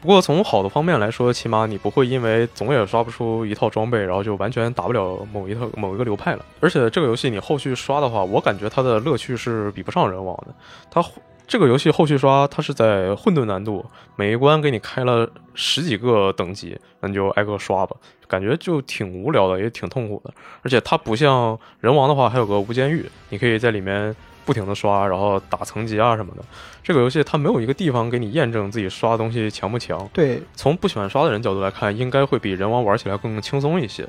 [0.02, 6.44] 不过从好的方面来说，起码你不会因为总也刷不出一套装备，然后就完全打不了某一套某一个流派了。
[6.60, 10.48] 而且这个游戏你后续刷的话，我感觉它的乐趣是比不上人王的。
[10.90, 11.06] 它
[11.48, 13.86] 这个游戏后续刷，它是在混沌难度，
[14.16, 17.96] 每一关给你开了十几个等级，那你就挨个刷吧，
[18.28, 20.34] 感觉就挺无聊的，也挺痛苦的。
[20.64, 26.43] 而且它不像人王的话，还有个无间狱，你可以在里面不停的刷，然后打层级啊什么的。
[26.84, 30.10] 这个游戏它没有一个地方给你验证自己刷的东西强不强。
[30.13, 34.08] 对，从不喜欢刷的人角度来看，应该会比人王玩起来更轻松一些。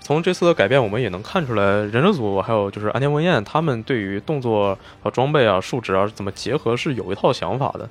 [0.00, 7.88] 从这次的改变，我们也能看出来，忍者组还有就是安田文彦他们对于动作和装备啊、数值啊怎么结合是有一套想法的。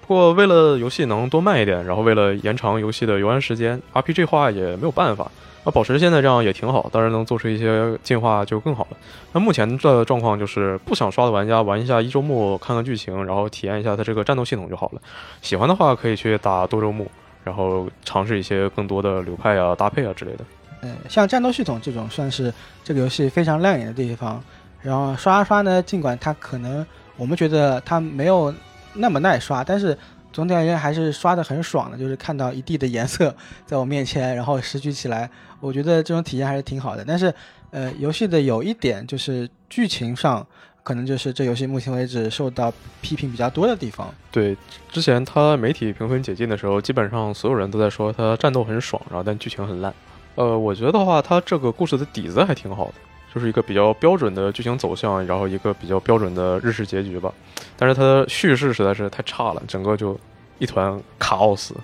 [0.00, 5.30] 不过为了游戏能多卖一点，然后为了延长游戏的游玩时间，RPG 化也没有办法。
[5.66, 8.96] 那保持现在这样也挺好，当然能做出一些进化就更好了。
[9.32, 15.02] 那目前的状况就是不想刷的玩家玩一下一周目，看看剧情，然后体验一下它这个战斗系统就好了。
[15.42, 17.10] 喜欢的话可以去打多周目，
[17.42, 20.44] 然后尝试一些更多的流派啊、搭配啊之类的。
[20.82, 24.40] 嗯，像战斗系统这种算是这个游戏非常亮眼的地方。
[24.82, 28.54] 然后刷刷呢，尽管它可能我们觉得它没有
[28.92, 29.98] 那么耐刷，但是
[30.36, 31.96] 总体而言还是刷的很爽的。
[31.96, 37.02] 就是看到一地的颜色在我面前，然后拾取起来，我觉得这种体验还是挺好的。
[37.02, 37.32] 但是，
[37.70, 40.46] 呃，游戏的有一点就是剧情上
[40.82, 42.70] 可能就是这游戏目前为止受到
[43.00, 44.12] 批评比较多的地方。
[44.30, 44.54] 对，
[44.92, 49.94] 之前它媒体评分解禁的时候，基本上所有人都在说它战斗很爽，然后但剧情很烂。
[50.34, 52.94] 呃，我觉得的话，它这个故事的底子还挺好的。
[53.36, 57.30] 就是一个比较标准的剧情走向，然后一个比较标准的日式结局吧。
[57.76, 60.18] 但是它的叙事实在是太差了，整个就
[60.58, 61.74] 一团卡奥斯。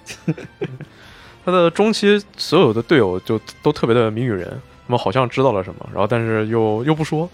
[1.45, 7.29] 他的中期所有的队友就都特别的谜语人，他们好像知道了什么，然后但是又又不说。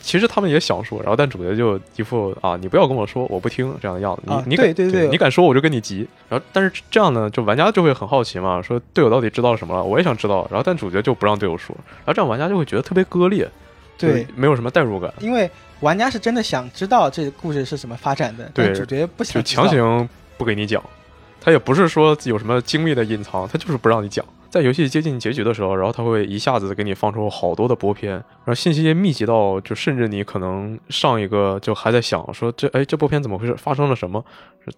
[0.00, 4.22] 其实他们也想说，然后但主角就一副啊，你不要跟我说，我不听这样的样子。
[4.26, 6.06] 你你对对对，你敢说我就跟你急。
[6.28, 9.82] 然后但是这样呢，就玩家就会很好奇嘛，说队友到底知道了什么了？
[9.82, 10.46] 我也想知道。
[10.50, 13.48] 然后但主角就不让队友说，然后这样玩家就会觉得特别割裂。
[13.96, 20.82] 对，没有什么代入感，因为玩家是真的想知道这故事是怎么发展的，对，主角不想就强行不给你讲，
[21.40, 24.24] 他也不是说有什么精密的隐藏，他就是不让你讲。
[24.50, 34.24] 在游戏接近结局的时候，然后他会一下子给你放出好多的播片，然后信息密集到就甚至你可能上一个就还在想说这哎这波片怎么回事，发生了什么，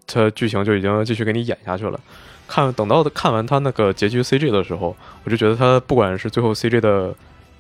[0.07, 2.01] 他剧情就已经继续给你演下去了。
[2.49, 7.15] 看等到看完他那个结局 CG 的时候，我就觉得他不管是最后 CG 的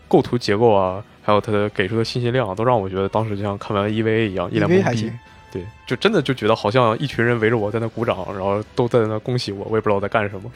[0.09, 1.03] 构图结构啊。
[1.23, 5.13] 还有他的给出的信息量，都让我觉得当时就像看完 EVA 一样，一脸懵逼。
[5.51, 10.49] 对，就真的就觉得好像一群人围着我在那鼓掌，然后都在那恭喜我，我也不知道我在干什么。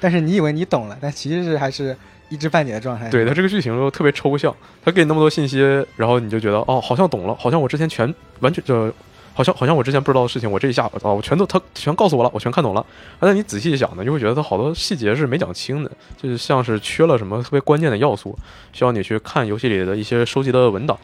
[0.00, 1.94] 但是你以为你懂了，但其实是还是
[2.30, 3.10] 一知半解的状态。
[3.10, 5.58] 对他这个剧情又特别抽象，他给你那么多信息，
[5.96, 8.90] 然后你就觉得哦，好像懂了，好像我之前全完全就。
[9.34, 12.84] 好像好像我之前不知道的事情，我这一下啊，我全都他全告诉我了，我全看懂了。
[13.18, 15.90] 但你仔细一想呢，就会觉得他好多细节是没讲清的，
[16.20, 18.38] 就是像是缺了什么特别关键的要素，
[18.72, 20.98] 需要你去看游戏里的一些收集的文档。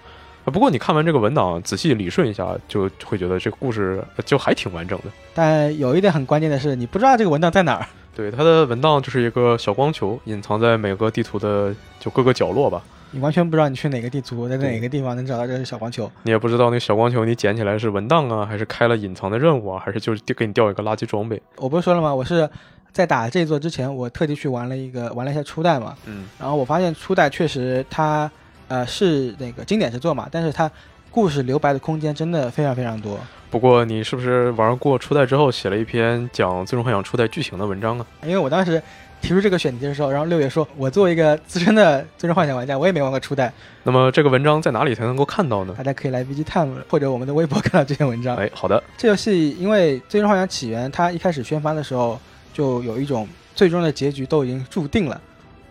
[0.44, 5.04] 不过你看完这个文档，仔细理顺一下，就会觉得这个故事就还挺完整的。
[5.34, 7.86] 但有一点很关键的是，你不知道这个文档在哪儿。
[8.14, 12.82] 对，它的文档就是一个小光球，隐藏在每个地图的就各个角落吧。
[13.10, 16.10] 你完全不知道你去哪个地图，在哪个地方能找到这个小光球。
[16.24, 21.40] 你也不知道那小光球你捡起来是文档啊，还是开了隐藏的任务啊，还是就是给你掉一个垃圾装备。
[21.56, 22.14] 我不是说了吗？
[22.14, 22.48] 我是
[22.92, 25.96] 在打这一座之前，我特地去玩了一个玩了一下初代嘛。
[26.04, 26.26] 嗯。
[26.38, 28.30] 然后我发现初代确实它
[28.68, 30.70] 呃是那个经典之作嘛，但是它
[31.10, 33.18] 故事留白的空间真的非常非常多。
[33.50, 38.06] 不过你是不是玩过初代之后写了一篇讲《最终幻想》初代剧情的文章啊？
[38.22, 38.82] 因为我当时。
[39.20, 43.52] 提出这个选题的时候，然后六爷说：“我作为一个资深的《最终幻想》玩家，我也没玩过初代。
[43.82, 45.74] 那么这个文章在哪里才能够看到呢？
[45.76, 48.36] 大家可以来 VG Time 或者我们的微博看到这篇文章。
[48.36, 48.82] 哎，好的。
[48.96, 52.18] 这游戏因为《最终幻想起源》，它一开始宣发的时候
[52.52, 55.20] 就有一种最终的结局都已经注定了。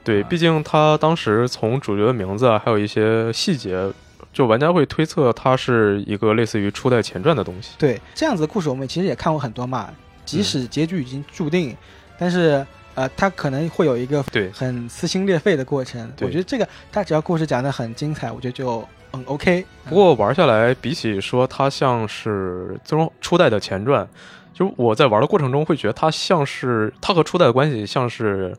[0.04, 3.90] 对，毕竟他当时从主角的名字啊，还有一些细节，
[4.32, 7.76] 就玩家会推测它是一个类似于初代前传的东西。
[7.78, 9.90] 对，这样子的故事我们其实也看过很多嘛。
[10.26, 11.76] 即使结局已经注定，
[12.20, 12.66] 但是。
[12.98, 16.12] 呃，他可能会有一个对很撕心裂肺的过程。
[16.20, 19.64] 我觉得这个他只要故事讲得很精彩，我觉得就很 OK。
[19.88, 24.08] 不过玩下来，比起说它像是最终初代的前传，
[24.52, 28.52] 就我在玩的过程中会觉得它像是它和初代的关系像是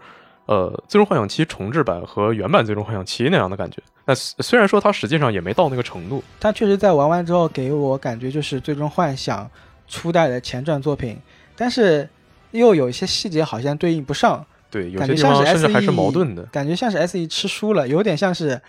[0.47, 3.83] 呃最终幻想七重置版和原版最终幻想七那样的感觉。
[4.05, 9.51] 那虽然说它实际上也没到那个程度，它确实在玩完之后给我感觉就是最终幻想
[9.89, 11.19] 初代的前传作品，
[11.57, 12.09] 但是。
[12.53, 18.61] 又有一些细节好像对应不上，对，有些地方甚至还是矛盾的，感觉像是 S E 吃书了，有点像是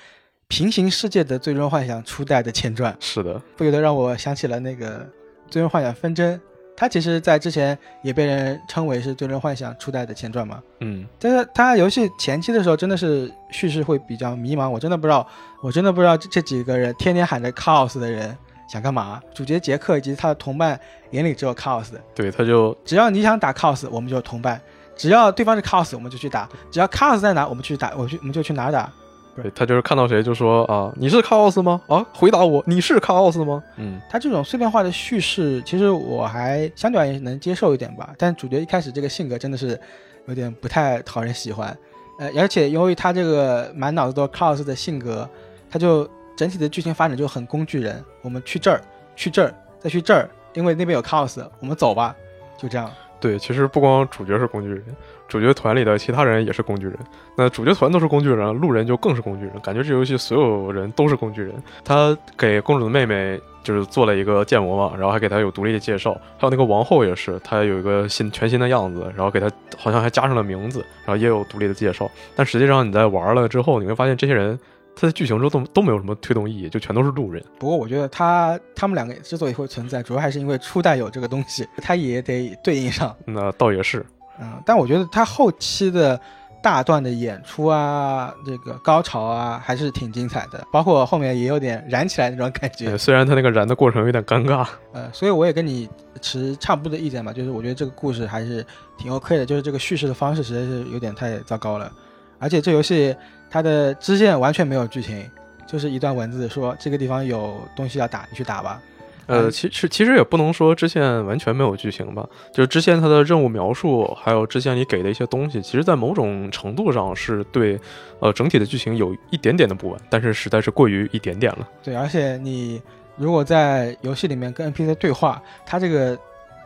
[0.47, 2.95] 平行世界的最终幻想初代的前传。
[2.99, 5.07] 是的，不由得让我想起了那个
[5.49, 6.39] 最终幻想纷争，
[6.75, 10.61] 它其实在之前也被人称为是最终幻想初代的前传嘛。
[10.79, 15.27] 嗯，但是它游戏前期的时候真的是叙事会比较迷茫，我真的不知道，
[15.61, 18.37] 我真的不知道这几个人天天喊着 chaos 的人。
[18.71, 19.19] 想干嘛？
[19.33, 20.79] 主角杰克以及他的同伴
[21.09, 21.87] 眼里只有 chaos。
[22.13, 24.55] 对，他就只要你想打 chaos，我们就同伴；
[24.95, 28.87] 只要对方是 chaos，我们就去打；只要 chaos 在哪，我们去打，我去我们就去哪打。
[29.35, 31.81] 对他就是看到谁就说啊，你是 chaos 吗？
[31.87, 33.63] 啊，回答我，你是 chaos 吗？
[33.77, 38.13] 嗯，他这种碎片化的叙事，其实我还相对而言能接受一点吧。
[38.19, 39.79] 但主角一开始这个性格真的是
[40.27, 41.75] 有点不太讨人喜欢。
[42.19, 45.27] 呃，而且由于他这个满脑子都是 chaos 的性格，
[45.71, 46.07] 他就。
[46.39, 48.79] 整体的剧情发展就很工具人，我们去这儿，
[49.13, 52.15] 去这儿，再去这儿，因为那边有 chaos，我们走吧，
[52.57, 52.89] 就这样。
[53.19, 54.81] 对，其实不光主角是工具人，
[55.27, 56.97] 主角团里的其他人也是工具人。
[57.35, 59.59] 那主角团都是工具人，路人就更是工具人。
[59.59, 61.53] 感觉这游戏所有人都是工具人。
[61.83, 66.13] 他给公主的妹妹就是做了一个建模嘛，然后还给她有独立的介绍。
[66.37, 72.09] 还有那个王后也是，她有一个新全新的样子，然后给她好像还加上了名字，然后也有独立的介绍。
[72.33, 74.57] 但实际上你在玩了之后，你会发现这些人。
[74.99, 77.41] 他在剧情中都都没有什么推动意义，就全都是路人。
[77.57, 83.15] 不过我觉得他他们两个之所以会存在，主要还是因为初代有这个东西，他也得对应上。
[83.23, 84.05] 那倒也是，
[84.41, 86.19] 嗯，但我觉得他后期的
[86.61, 92.97] 大段的演出啊，这个高潮啊，还是挺精彩的，包括后面也有点燃起来那种感觉。
[92.97, 94.67] 虽然他那个燃的过程有点尴尬。
[94.91, 95.89] 呃，所以我也跟你
[96.21, 98.65] 持差不多的意见吧，就是我觉得这个故事还是
[98.97, 101.89] 挺 OK 的，就是这个叙事的方式实在是有点太糟糕了，
[102.37, 103.15] 而且这游戏。
[103.49, 105.29] 它的支线完全没有剧情，
[105.65, 108.81] 就是一段文字说这个地方有东西要打，你去打吧。
[109.25, 117.79] 呃，其实其实也不能说支线完全没有剧情吧，就是支线它的任务描述，还有支线里给的一些东西，其实在某种程度上是对
[118.19, 121.67] 呃整体的剧情有一点点的不稳，但是实在是过于一点点了。
[121.83, 122.81] 对，而且你
[123.17, 126.17] 如果在游戏里面跟 NPC 对话，它这个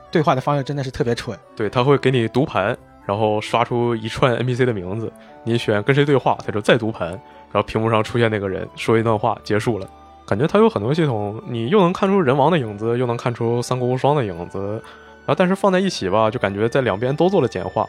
[0.09, 1.37] 对话的方式真的是特别蠢。
[1.57, 2.77] 对，他会给你读盘。
[3.05, 5.11] 然后刷出一串 NPC 的名字，
[5.43, 9.87] 你选跟谁对话，他就再读盘，然后屏幕上出现那个人说一段话，结束了。
[10.25, 14.81] 感觉它有很多系统，你又能看出人王的影子，又能看出三国无双的影子，
[15.25, 17.85] 然后但是放在一起吧，就感觉在两边都做了简化，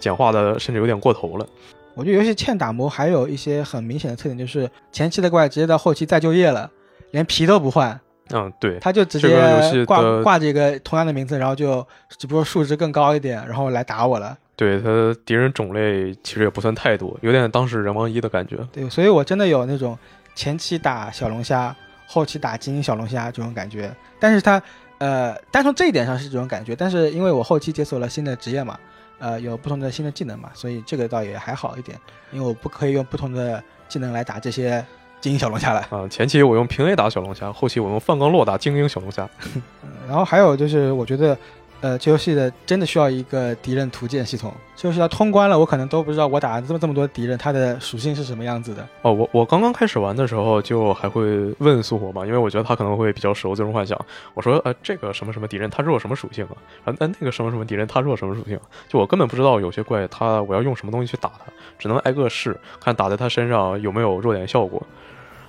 [0.00, 1.46] 简化的甚至有点过头了。
[1.94, 6.68] 我觉得游戏欠打磨还有一些很明显的特点，就是前期的怪直接到后期再就业了，
[7.12, 7.98] 连皮都不换。
[8.34, 11.86] 嗯，对，他就直接挂挂这个同样的名字，然后就
[12.18, 14.36] 只不过数值更高一点，然后来打我了。
[14.56, 18.56] 对他敌人种类其实也不算太多，有点当时人王一的感觉。
[18.72, 19.96] 对，所以我真的有那种
[20.34, 23.94] 前期打小龙虾，后期打精英小龙虾这种感觉。
[24.18, 24.62] 但是它，
[24.96, 26.74] 呃，单从这一点上是这种感觉。
[26.74, 28.78] 但是因为我后期解锁了新的职业嘛，
[29.18, 31.98] 呃，有不同的新的技能嘛，所以这个倒也还好一点。
[32.32, 34.82] 因为我不可以用不同的技能来打这些
[35.20, 35.86] 精英小龙虾了。
[35.90, 39.28] 啊，前期我用平 A 打小龙虾，后期我用范刚洛打精英小龙虾。
[40.08, 41.36] 然后还有就是，我觉得。
[41.80, 44.52] 呃，这游戏的真的需要一个敌人图鉴系统。
[44.74, 48.86] 这游戏要通关了，我可能都不知道我打了这么这么多敌人，它的属性是什么样子的。
[49.02, 53.96] 哦，我我刚刚开始玩的时候，就还会问苏火嘛，因为我觉得他可能会比较熟《最终幻想》。
[54.34, 56.56] 我说，呃，这个什么什么敌人，他弱什么属性啊？
[56.84, 58.58] 啊，那那个什么什么敌人，他弱什么属性？
[58.88, 64.82] 就我根本不知道有些怪，他我要用什么东西去打他，只能挨个试，看打在他身上有没有弱点效果。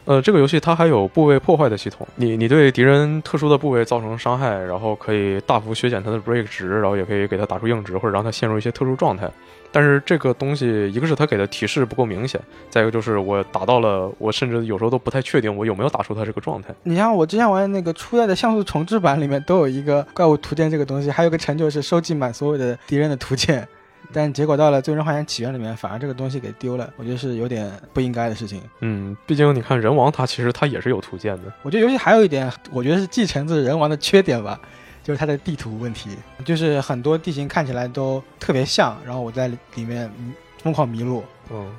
[0.08, 9.30] 呃，这个游戏它还有部位破坏的系统，你你对敌人特殊的部位造成伤害，然后可以大幅削减它的 break 值，然后也可以给它打出硬值，或者让它陷入一些特殊状态。
[9.70, 12.40] 但是这个东西，一个是它给的提示不够明显，
[12.70, 16.74] 再一个就是我打到了，我甚至有时候都不太确定我有没有打出它这个状态。
[16.84, 23.68] 你像我之前玩的那个初代的像素重置版里面都有一个怪物图鉴这个东西，还有个成就是收集满所有的敌人的图鉴。
[24.14, 28.62] 但结果到了《最终幻想起源》里面，反而这个东西给丢了，我觉得是有点不应该的事情。
[28.80, 31.52] 嗯，毕竟你看人王，他其实他也是有图鉴的。
[31.62, 34.60] 我觉得游戏还有一点，我觉得是继承自人王的缺点吧，
[35.04, 36.12] 就是它的地图问题，
[36.46, 40.10] 就是很多地形看起来都特别像，然后我在里面
[40.64, 41.24] 疯狂迷路。
[41.52, 41.70] 嗯，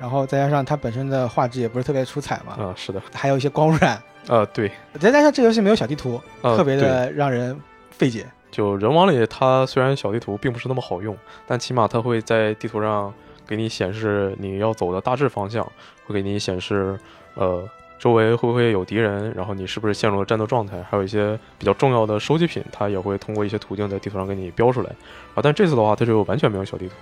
[0.00, 2.52] 然后再加上它本身的画质也不是特别出彩嘛。
[2.62, 3.02] 啊，是的。
[3.12, 4.00] 还有一些光污染。
[4.26, 4.70] 啊，对。
[5.00, 7.58] 再加上这游戏没有小地图，特别的让人
[7.90, 8.26] 费解。
[8.50, 13.12] 就人王里，它虽然小地图并不是那么好用，但起码它会在地图上
[13.46, 15.64] 给你显示你要走的大致方向，
[16.06, 16.98] 会给你显示，
[17.34, 24.90] 呃，周围会不会有敌人，然后你是不是陷入了战斗状态，还有一些比较重要的收集品，它也会通过一些途径在地图上给你标出来。
[25.34, 26.94] 啊，但这次的话，它就完全没有小地图。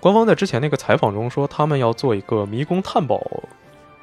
[0.00, 3.20] 官方在之前那个采访中说，他们要做一个迷宫探宝，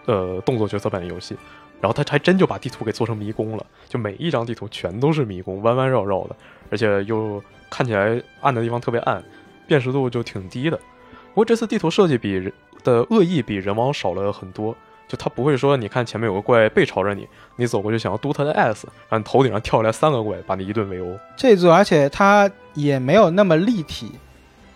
[0.05, 1.35] 呃，动作角色版的游戏。
[1.79, 6.35] 然后他还真就把地图给做成迷宫了，就每一张地图全都是迷宫，弯弯绕绕的，
[6.69, 9.23] 而且又看起来暗的地方特别暗，
[9.67, 10.77] 辨识度就挺低的。
[10.77, 12.51] 不过这次地图设计比人
[12.83, 14.75] 的恶意比人王少了很多，
[15.07, 21.17] 就他不会说你看前面有个怪背朝着你，你走过去想要嘟他的 S，然后头顶上跳下来三个怪把你一顿围殴。
[21.35, 24.11] 这座而且它也没有那么立体。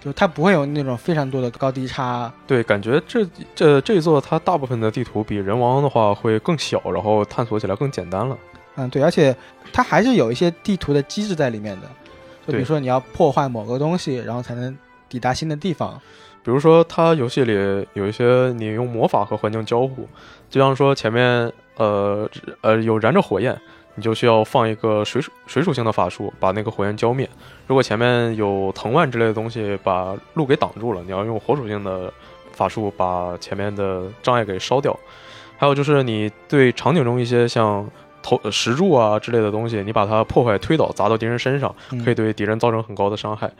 [0.04, 3.23] 就它不会有那种非常多的高低差，对，感觉这
[3.54, 8.36] 这这一座它大部分的地图比人王的话会更小，然后探索起来更简单了。
[8.75, 9.36] 嗯，对，而且
[9.73, 11.88] 它还是有一些地图的机制在里面的，
[12.45, 14.77] 就比如说你要破坏某个东西，然后才能
[15.10, 15.99] 抵达新的地方。
[16.43, 17.53] 比如说它游戏里
[17.93, 20.07] 有一些你用魔法和环境交互，
[20.49, 22.29] 就像说前面呃
[22.62, 23.60] 呃有燃着火焰。
[23.95, 27.30] 你就需要放一个水属水属性的法术，把那个火焰浇灭。
[27.67, 32.11] 如果前面有藤蔓之类的东西把路给挡住了，你要用火属性的
[32.53, 34.97] 法术把前面的障碍给烧掉。
[35.57, 37.86] 还有就是你对场景中一些像
[38.22, 43.51] 头石柱啊之类的东西，你把它破坏推倒砸到敌人身上，可以对敌人造成很高的伤害。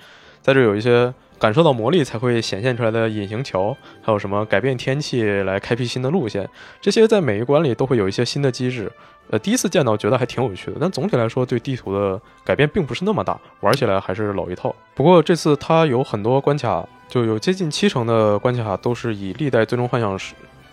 [0.42, 6.50] 在这有一些感受到魔力才会显现出来的隐形桥，还有什么改变天气来开辟新的路线，
[6.80, 8.92] 这些在每一关里都会有一些新的机制。
[9.30, 14.76] 呃，第一次见到觉得还挺有趣的，但总体来说对地图的改变并不是那么大，玩起来还是老一套。
[14.96, 20.18] 不过这次它有很多关卡，就有接近七成的关卡都是以历代《最终幻想》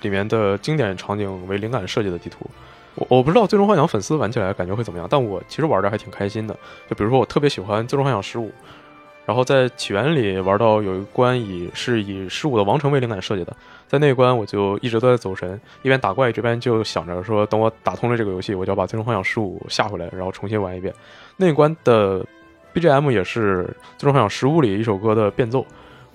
[0.00, 2.50] 里面的经典场景为灵感设计的地图。
[2.98, 6.54] 我我不知道《最终幻想》粉丝玩起来感觉会怎么样，但我其实玩的还挺开心的。
[6.88, 8.48] 就比如说我特别喜欢《最终幻想十五》。
[9.24, 13.54] 然后在起源里玩到有一关以是以十五的王城为灵感设计的，
[13.86, 20.94] 在那一关我就一直都在走神，一边打怪这边就想着说，等我打通了这个游戏，我就要把最终幻想十五下回来，然后重新玩一遍。
[21.36, 22.24] 那一关的
[22.72, 23.64] BGM 也是
[23.98, 25.62] 最终幻想十五里一首歌的变奏。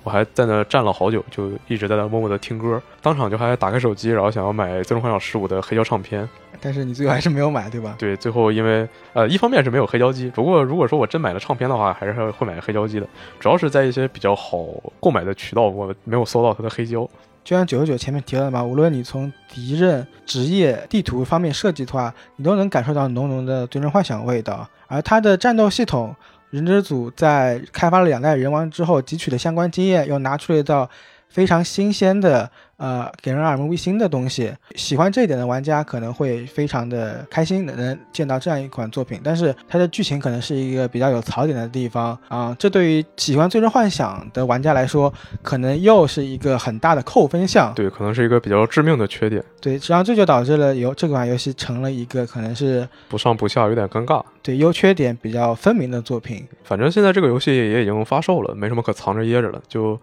[0.04, 6.28] 我还在那站了好久，就一直在那默默的听歌，当场就还打开手机，然后想要买《最终幻想十五》的黑胶唱片，
[6.60, 7.96] 但是你最后还是没有买，对吧？
[7.98, 13.08] 对，最后因为呃，一方面是没有黑胶机，不过如果说我真买了唱片的话，还是会买黑胶机的，
[13.40, 14.66] 主要是在一些比较好
[15.00, 17.10] 购买的渠道，我没有搜到它的黑胶。
[17.46, 26.14] 就像九十九前面提到的嘛，无论你从敌人、职业、地图方面设计的话，你都能感受到浓浓的《最终幻想》味道，而它的战斗系统。
[26.54, 30.88] 忍者组在开发了两代人王之后，汲取的相关经验，又拿出了一道
[31.34, 32.50] 非常新鲜的。
[32.78, 39.22] 呃，给人耳目一新的东西，喜欢这一点的玩家可能会非常的开心，能见到这样一款作品。
[39.24, 47.72] 但是它的剧情可能是一个比较有槽点的地方啊，这对于喜欢《最终幻想》的玩家来说，可能又是一个很大的扣分项。
[47.74, 49.42] 对，可能是一个比较致命的缺点。
[49.62, 54.22] 对，实际上这就导致了游这款游戏成了一个可能是不上不下，有点尴尬。
[54.42, 56.46] 对，优缺点比较分明的作品。
[56.66, 59.98] 反正现在这个游戏也已经发售了，没什么可藏着掖着了，就。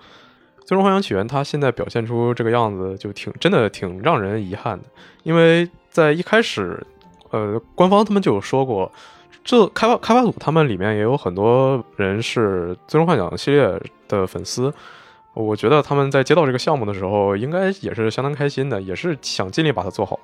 [0.70, 4.84] 最终幻想起源，它现在表现出这个样子，就挺真的挺让人遗憾的。
[5.24, 6.80] 因为在一开始，
[7.30, 8.88] 呃，官方他们就有说过，
[9.42, 14.72] 这开发开发组他们里面也有很多人是最终幻想系列的粉丝。
[15.34, 20.20] 我觉得他们在接到这个项目的时候，应该也是相当开心的，也是想尽力把它做好。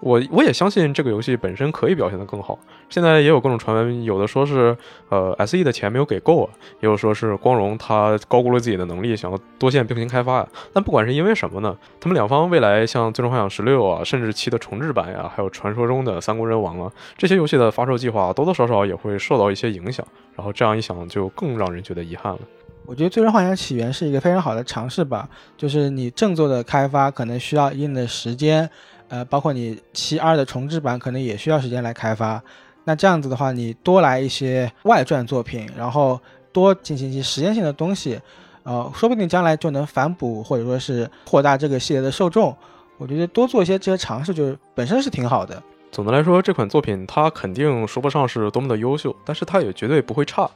[0.00, 2.58] 我我也相信这个游戏本身可以表现得更好。
[2.88, 4.76] 现在也有各种传闻，有的说是
[5.10, 10.48] 呃 S E 的钱没有给够啊，也有说是光荣他高估了自己的能力，想要多线并行开发呀。
[10.72, 20.04] 但不管是因为什么呢，他们两方未来像《最终幻想十六》啊，甚至七的重置版呀，还有传说中的《三国人王》啊，这些游戏的发售计划多多少少也会受到一些影响。
[20.34, 22.38] 然后这样一想，就更让人觉得遗憾了。
[22.86, 28.68] 我觉得《最终幻想起源》是一个非常好的尝试吧，就是你正作的开发可能需要一定的时间。
[29.10, 32.42] 呃，包括你七二的重置版可能也需要时间来开发，
[32.84, 36.18] 那这样子的话，你多来一些外传作品，然后
[36.52, 38.20] 多进行一些实验性的东西，
[38.62, 42.56] 呃，说不定将来就能反哺或者说是扩大这个系列的受众。
[42.98, 45.60] 我觉得多做一些这些尝试，就是本身是挺好的。
[45.90, 50.48] 总的来说，这款作品它肯定说不上是多么的优秀，但是它也绝对不会差。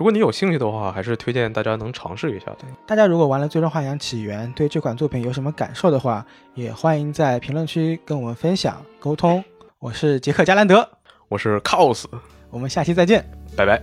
[0.00, 2.60] 如果你有兴趣的话，还是推荐大家能尝试一下的。
[2.86, 6.24] 大家如果玩了《最终幻想起源》，对这款作品有什么感受的话，
[6.54, 9.44] 也欢迎在评论区跟我们分享沟通。
[9.78, 10.88] 我是杰克加兰德，
[11.28, 12.04] 我是 Cos，
[12.48, 13.22] 我们下期再见，
[13.54, 13.82] 拜拜。